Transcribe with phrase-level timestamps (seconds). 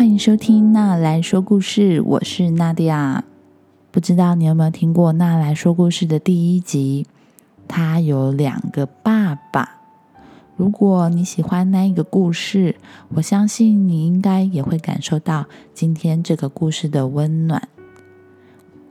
[0.00, 3.22] 欢迎收听娜来说故事，我是娜迪亚。
[3.90, 7.06] 不知道你有没有听过娜来说故事的第一集？
[7.68, 9.82] 他有两个爸爸。
[10.56, 12.76] 如果你喜欢那一个故事，
[13.10, 15.44] 我相信你应该也会感受到
[15.74, 17.68] 今天这个故事的温暖。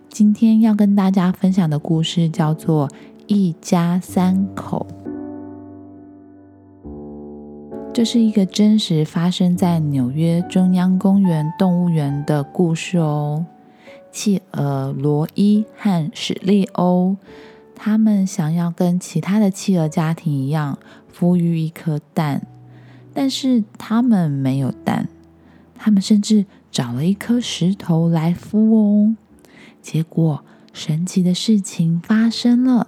[0.10, 2.88] 今天要跟大家分享的故事叫做
[3.26, 4.86] 《一家三口》。
[7.92, 13.46] 这是一个真实发生在纽约中央公园动物园的故事哦。
[14.12, 17.18] 企鹅罗伊和史利欧，
[17.76, 20.80] 他们想要跟其他的企鹅家庭一样，
[21.14, 22.44] 孵育一颗蛋，
[23.14, 25.10] 但是他们没有蛋，
[25.76, 29.16] 他们甚至找了一颗石头来孵哦。
[29.82, 32.88] 结果神奇的事情发生了，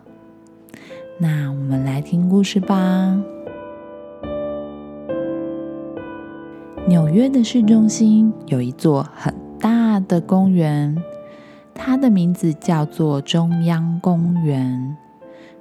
[1.20, 3.22] 那我们来听故事吧。
[6.92, 11.02] 纽约的市中心有一座很大的公园，
[11.74, 14.98] 它的名字叫做中央公园。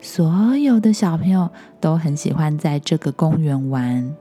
[0.01, 4.13] 所有的小朋友都很喜欢在这个公园玩。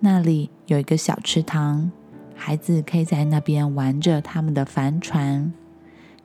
[0.00, 1.90] 那里有一个小池塘，
[2.34, 5.50] 孩子可以在那边玩着他们的帆船。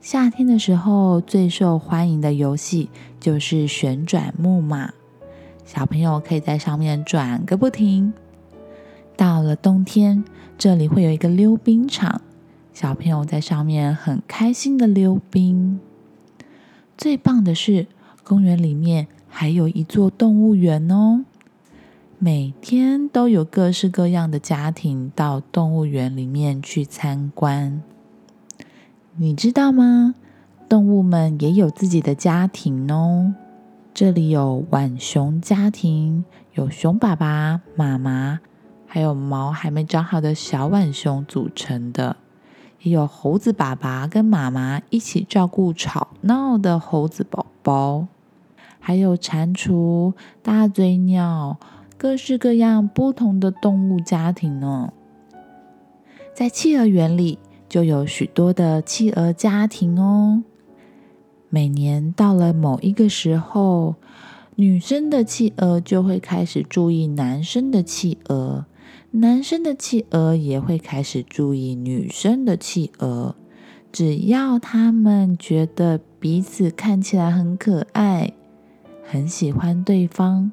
[0.02, 2.90] 夏天的时候，最受欢迎的游戏
[3.22, 4.92] 就是旋转木马，
[5.64, 8.12] 小朋友可以在上面转个不停。
[9.22, 10.24] 到了冬天，
[10.58, 12.22] 这里会有一个溜冰场，
[12.74, 15.80] 小朋友在上面很开心的溜冰。
[16.98, 17.86] 最棒的是，
[18.24, 21.24] 公园里面还有一座动物园哦，
[22.18, 27.84] 每天都有各式各样的家庭到动物园里面去参观。
[29.18, 30.16] 你知道吗？
[30.68, 33.36] 动物们也有自己的家庭哦。
[33.94, 38.40] 这里有浣熊家庭，有熊爸爸妈妈。
[38.94, 42.18] 还有毛还没长好的小浣熊组成的，
[42.82, 48.08] 也有猴子爸爸跟妈妈一起照顾吵闹的猴子宝宝，
[48.82, 51.58] 还有蟾蜍、大嘴鸟，
[51.98, 54.92] 各式各样不同的动物家庭呢。
[56.34, 57.40] 在企鹅园里
[57.70, 60.44] 就有许多的企鹅家庭哦。
[61.48, 63.96] 每年到了某一个时候，
[64.56, 68.66] 女生的企鹅就会开始注意男生的企鹅。
[69.14, 73.36] 男生的企鹅也会开始注意女生的企鹅，
[73.92, 78.32] 只要他们觉得彼此看起来很可爱，
[79.04, 80.52] 很喜欢对方，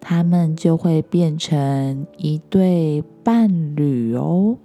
[0.00, 4.56] 他们就会变成一对伴侣哦。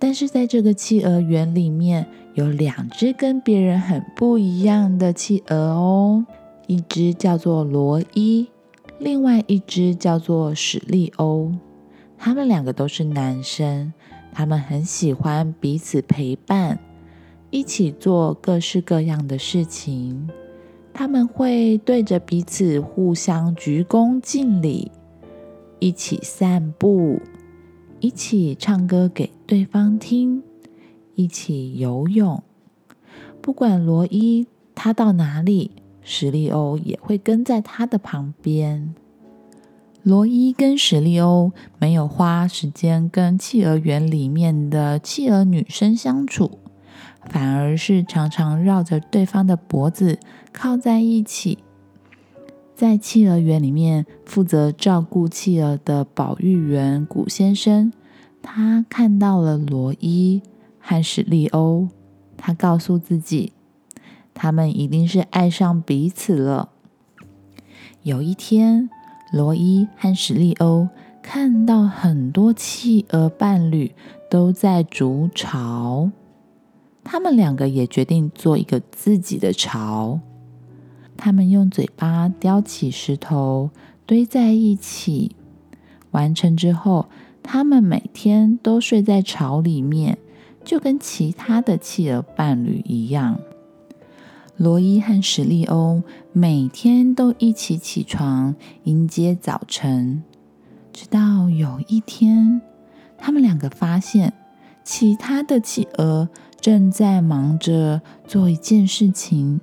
[0.00, 6.26] 但是在这个企鹅园里面，有两只跟别人很不一样的企鹅哦，
[6.66, 8.48] 一只叫做罗伊，
[8.98, 11.52] 另外一只叫做史利欧。
[12.18, 13.92] 他们两个都是男生，
[14.32, 16.78] 他们很喜欢彼此陪伴，
[17.50, 20.28] 一起做各式各样的事情。
[20.92, 24.92] 他们会对着彼此互相鞠躬敬礼，
[25.80, 27.20] 一起散步，
[28.00, 30.42] 一起唱歌给对方听，
[31.16, 32.42] 一起游泳。
[33.40, 38.94] 不管罗伊他到哪里，史利欧也会跟在他的旁边。
[40.04, 46.58] 罗伊跟史利欧没有花时间跟企鹅园里面的企鹅女生相处，
[47.30, 50.18] 反而是常常绕着对方的脖子
[50.52, 51.56] 靠在一起。
[52.74, 57.90] 在企鹅园里面负责照顾企鹅的保育员古先生，
[58.42, 60.42] 他看到了罗伊
[60.80, 61.88] 和史利欧，
[62.36, 63.54] 他告诉自己，
[64.34, 66.68] 他们一定是爱上彼此了。
[68.02, 68.90] 有一天。
[69.34, 70.88] 罗伊和史利欧
[71.20, 73.92] 看到很多企鹅伴侣
[74.30, 76.08] 都在筑巢，
[77.02, 80.20] 他们两个也决定做一个自己的巢。
[81.16, 83.70] 他们用嘴巴叼起石头
[84.06, 85.34] 堆在一起，
[86.12, 87.06] 完成之后，
[87.42, 90.16] 他们每天都睡在巢里面，
[90.64, 93.40] 就跟其他的企鹅伴侣一样。
[94.56, 96.00] 罗伊和史利欧
[96.32, 98.54] 每天都一起起床
[98.84, 100.22] 迎接早晨，
[100.92, 102.60] 直到有一天，
[103.18, 104.32] 他们两个发现
[104.84, 106.28] 其他的企鹅
[106.60, 109.60] 正在忙着做一件事情。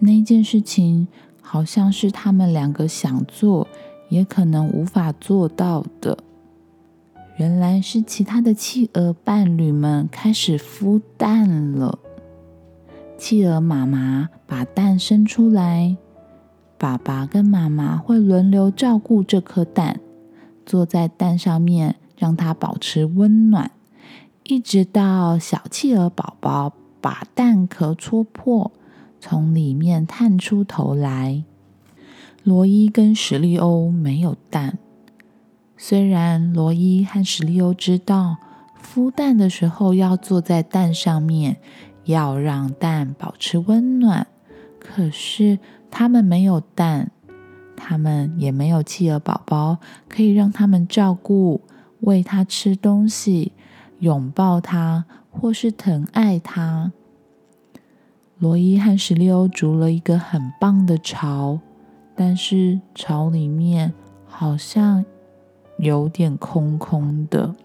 [0.00, 1.06] 那件事情
[1.40, 3.68] 好像是他们两个想做，
[4.08, 6.18] 也可能无法做到的。
[7.36, 12.00] 原来是其他的企鹅伴侣们开始孵蛋了。
[13.22, 15.96] 企鹅妈妈把蛋生出来，
[16.76, 20.00] 爸爸跟妈妈会轮流照顾这颗蛋，
[20.66, 23.70] 坐在蛋上面，让它保持温暖，
[24.42, 28.72] 一直到小企鹅宝宝把蛋壳戳破，
[29.20, 31.44] 从里面探出头来。
[32.42, 34.78] 罗伊跟史利欧没有蛋，
[35.76, 38.38] 虽然罗伊和史利欧知道
[38.84, 41.58] 孵蛋的时候要坐在蛋上面，
[42.04, 44.26] 要让蛋保持温暖，
[44.78, 45.58] 可是
[45.90, 47.10] 他们没有蛋。
[47.74, 49.78] 他们也没有企鹅宝宝
[50.08, 51.60] 可以让他们照顾、
[52.00, 53.50] 喂它吃东西、
[53.98, 56.92] 拥抱它，或是疼爱它。
[58.38, 61.58] 罗伊和史利欧筑了一个很棒的巢，
[62.14, 63.92] 但是巢里面
[64.26, 65.04] 好像
[65.78, 67.56] 有点空空的。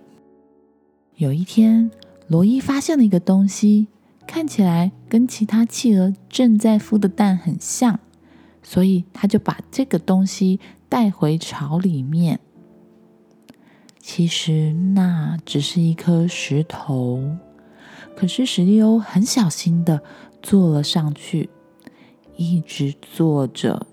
[1.18, 1.92] 有一天，
[2.28, 3.88] 罗伊发现了一个东西，
[4.28, 8.00] 看起来跟其他企鹅正在孵的蛋很像。
[8.62, 10.60] 所以他就把这个东西
[10.90, 12.42] 带回巢里面。
[13.98, 17.38] 其实那只是一颗石头，
[18.18, 20.02] 可是史利欧很小心的
[20.42, 21.50] 坐了上去，
[22.36, 23.88] 一直坐着，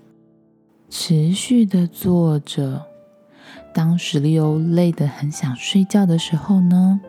[0.89, 2.85] 持续的坐着。
[3.73, 6.99] 当史利欧累得很想睡觉的时候呢，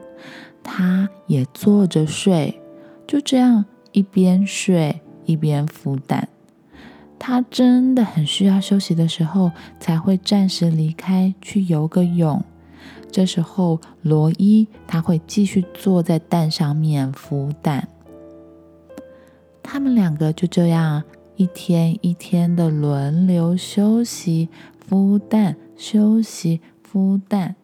[0.62, 2.60] 他也坐着睡，
[3.06, 6.28] 就这样一边睡一边孵蛋。
[7.18, 9.50] 他真的很需要休息的时候，
[9.80, 12.44] 才会暂时离开去游个泳。
[13.10, 17.88] 这时候，罗伊他会继续坐在蛋上面孵蛋。
[19.62, 21.02] 他们两个就这样
[21.36, 24.50] 一天一天的轮流休息、
[24.88, 26.60] 孵蛋、休息、
[26.92, 27.56] 孵蛋。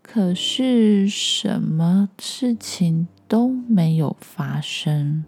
[0.00, 5.24] 可是，什么事情都没有发生。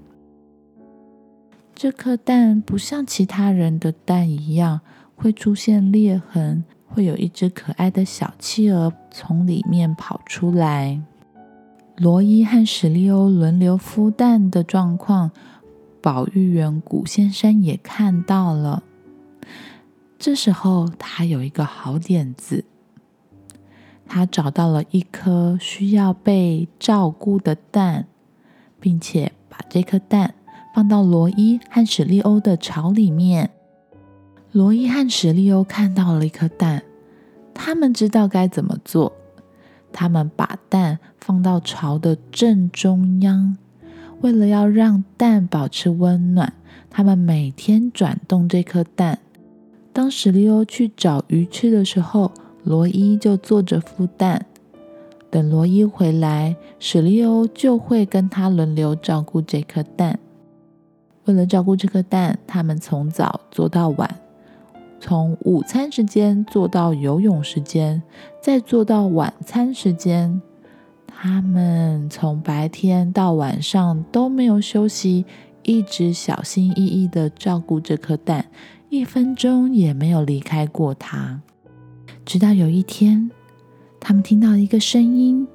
[1.75, 4.81] 这颗蛋不像其他人的蛋一样
[5.17, 11.03] 会出现裂痕，会有一只可爱的小企鹅从里面跑出来。
[11.97, 15.33] 罗伊和史利欧轮流孵蛋的状况，
[16.01, 18.85] 保育员古先生也看到了。
[20.17, 22.65] 这时候，他有一个好点子，
[24.07, 28.07] 他找到了一颗需要被照顾的蛋，
[28.81, 30.35] 并且把这颗蛋。
[30.75, 33.49] 放到罗伊和史利欧的巢里面。
[34.53, 36.83] 罗伊和史利欧看到了一颗蛋，
[37.55, 39.15] 他们知道该怎么做。
[39.91, 43.57] 他们把蛋放到巢的正中央，
[44.21, 46.53] 为了要让蛋保持温暖，
[46.91, 49.21] 他们每天转动这颗蛋。
[49.95, 52.31] 当史利欧去找鱼吃的时候，
[52.67, 54.45] 罗伊就坐着孵蛋。
[55.31, 60.19] 等罗伊回来，史利欧就会跟他轮流照顾这颗蛋。
[61.27, 64.19] 为了照顾这颗蛋，他们从早做到晚，
[64.99, 68.03] 从午餐时间做到游泳时间，
[68.43, 70.43] 再做到晚餐时间。
[71.07, 75.25] 他们从白天到晚上都没有休息，
[75.63, 78.47] 一直小心翼翼的照顾这颗蛋，
[78.89, 81.43] 一分钟也没有离开过它。
[82.27, 83.31] 直到有一天，
[83.99, 85.47] 他们听到一个声音，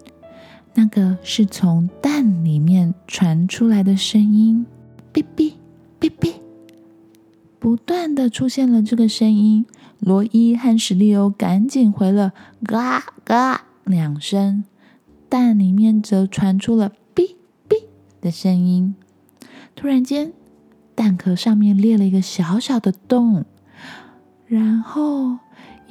[0.73, 4.65] 那个是从蛋里面传出来的声音，
[5.13, 5.53] 哔哔。
[5.99, 6.33] 哔哔，
[7.59, 9.67] 不断的出现了这个声音。
[9.99, 12.33] 罗伊和史利欧赶紧回了
[12.65, 14.63] “嘎嘎”两声，
[15.29, 17.35] 蛋里面则传出了“哔
[17.69, 17.83] 哔”
[18.19, 18.95] 的声音。
[19.75, 20.33] 突然间，
[20.95, 23.45] 蛋壳上面裂了一个小小的洞，
[24.47, 25.37] 然后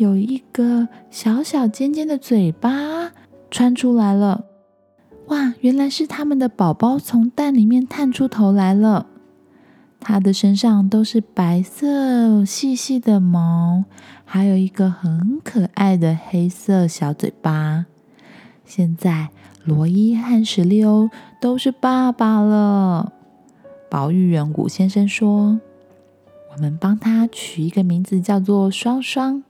[0.01, 3.13] 有一个小小尖尖的嘴巴
[3.51, 4.47] 穿出来了。
[5.27, 9.07] 哇，原来是他们的宝宝从蛋里面探出头来了。
[10.01, 13.85] 它的身上都是白色细细的毛，
[14.25, 17.85] 还有一个很可爱的黑色小嘴巴。
[18.65, 19.29] 现在，
[19.65, 21.11] 罗伊和史利欧
[21.43, 23.13] 都是爸爸了。
[23.91, 25.61] 保育员古先生说
[26.57, 29.45] ：“我们帮他取一个名字，叫做双双，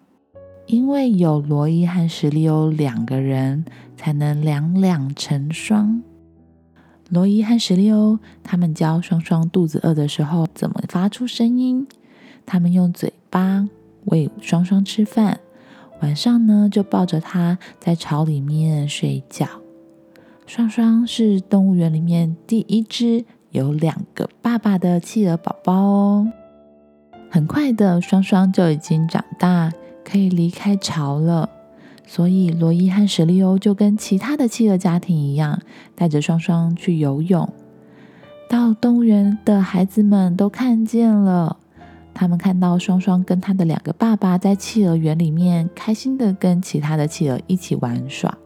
[0.70, 3.64] 因为有罗伊和史利欧两个人，
[3.96, 6.00] 才能两两成双。”
[7.10, 11.88] 罗伊和史利欧他们教双双肚子饿的时候怎么发出声音。
[12.46, 13.68] 他们用嘴巴
[14.04, 15.40] 喂双双吃饭，
[16.02, 19.48] 晚上呢就抱着它在巢里面睡觉。
[20.46, 26.32] 双双是动物园里面第一只有两个爸爸的企鹅宝宝哦。
[27.28, 29.72] 很快的，双双就已经长大，
[30.10, 31.48] 可以离开巢了。
[32.06, 35.60] 所以，罗伊和史利欧就跟其他的企鹅家庭一样，
[35.94, 37.48] 带着双双去游泳。
[38.48, 41.56] 到动物园的孩子们都看见了，
[42.12, 48.36] 他们看到双双跟他的两个爸爸在企鹅园里面开心的跟其他的企鹅一起玩耍。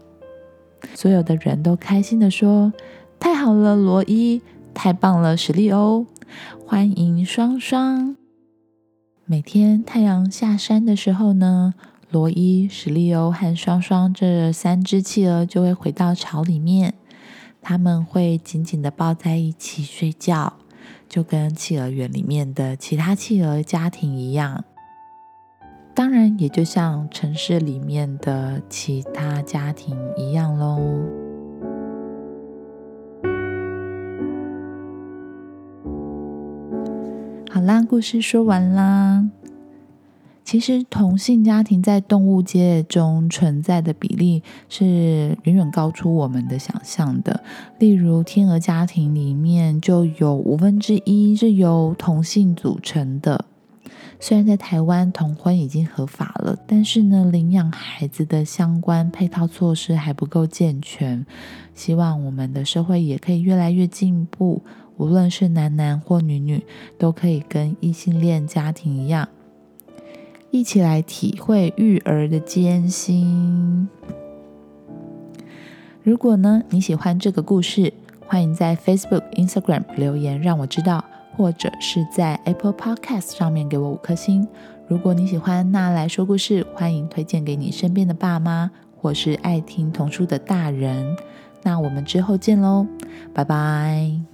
[0.95, 2.71] 所有的人都开心的说
[3.19, 4.43] ：“太好了，罗伊！
[4.75, 6.05] 太棒了，史利欧！
[6.67, 8.17] 欢迎双双！”
[9.27, 11.73] 每天太阳下山的时候呢，
[12.11, 16.93] 罗伊、史利欧和双双这三只企鹅就会回到巢里面，
[17.63, 20.53] 他们会紧紧的抱在一起睡觉，
[21.09, 24.63] 就跟企鹅园里面的其他企鹅家庭一样。
[25.95, 31.24] 当然，也就像城市里面的其他家庭一样喽。
[37.55, 39.31] 好啦，故事说完啦。
[40.45, 47.45] 其实，同性家庭在动物界中存在的比例是远远高出我们的想象的。
[47.79, 53.45] 例如，天鹅家庭里面就有五分之一是由同性组成的。
[54.19, 61.25] 虽然在台湾同婚已经合法了，但是呢，领养孩子的相关配套措施还不够健全。
[61.73, 64.63] 希望我们的社会也可以越来越进步，
[64.97, 66.65] 无论是男男或女女，
[66.99, 69.29] 都可以跟异性恋家庭一样，
[70.51, 73.89] 一起来体会育儿的艰辛。
[76.03, 77.93] 如果呢你喜欢这个故事，
[78.27, 81.05] 欢迎在 Facebook、Instagram 留言让我知道。
[81.37, 84.47] 或者是在 Apple Podcast 上面给我五颗星。
[84.87, 91.17] 如果你喜欢那来说故事，欢迎推荐给你身边的爸妈，或是爱听童书的大人。
[91.65, 92.87] 那我们之后见喽，
[93.33, 94.34] 拜拜。